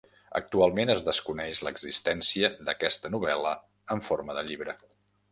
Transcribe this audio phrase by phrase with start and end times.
[0.37, 3.51] Actualment es desconeix l'existència d'aquesta novel·la
[3.97, 4.75] en forma de llibre.